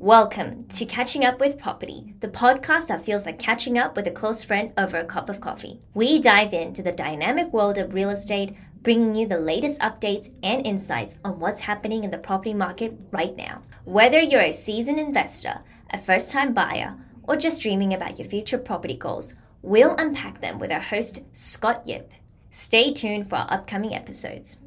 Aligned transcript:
Welcome 0.00 0.64
to 0.64 0.86
Catching 0.86 1.24
Up 1.24 1.38
with 1.38 1.56
Property, 1.56 2.14
the 2.18 2.28
podcast 2.28 2.88
that 2.88 3.04
feels 3.04 3.24
like 3.24 3.38
catching 3.38 3.78
up 3.78 3.94
with 3.94 4.08
a 4.08 4.10
close 4.10 4.42
friend 4.42 4.72
over 4.76 4.98
a 4.98 5.04
cup 5.04 5.30
of 5.30 5.40
coffee. 5.40 5.80
We 5.94 6.20
dive 6.20 6.52
into 6.52 6.82
the 6.82 6.90
dynamic 6.90 7.52
world 7.52 7.78
of 7.78 7.94
real 7.94 8.10
estate, 8.10 8.56
bringing 8.82 9.14
you 9.14 9.28
the 9.28 9.38
latest 9.38 9.80
updates 9.80 10.30
and 10.42 10.66
insights 10.66 11.18
on 11.24 11.38
what's 11.38 11.60
happening 11.60 12.02
in 12.02 12.10
the 12.10 12.18
property 12.18 12.52
market 12.52 12.98
right 13.12 13.36
now. 13.36 13.62
Whether 13.84 14.18
you're 14.18 14.40
a 14.42 14.52
seasoned 14.52 14.98
investor, 14.98 15.60
a 15.90 15.96
first 15.96 16.30
time 16.30 16.52
buyer, 16.52 16.96
or 17.22 17.36
just 17.36 17.62
dreaming 17.62 17.94
about 17.94 18.18
your 18.18 18.28
future 18.28 18.58
property 18.58 18.96
goals, 18.96 19.34
we'll 19.62 19.94
unpack 19.96 20.40
them 20.40 20.58
with 20.58 20.72
our 20.72 20.80
host, 20.80 21.20
Scott 21.32 21.86
Yip. 21.86 22.12
Stay 22.50 22.92
tuned 22.92 23.30
for 23.30 23.36
our 23.36 23.50
upcoming 23.50 23.94
episodes. 23.94 24.58